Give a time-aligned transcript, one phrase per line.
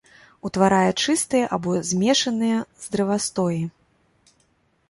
[0.47, 2.57] Утварае чыстыя або змешаныя
[2.87, 3.61] з дрэвастоі.